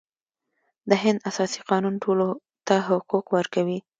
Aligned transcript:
د 0.89 0.91
هند 1.03 1.19
اساسي 1.29 1.59
قانون 1.69 1.95
ټولو 2.03 2.27
ته 2.67 2.75
حقوق 2.87 3.25
ورکوي. 3.37 3.79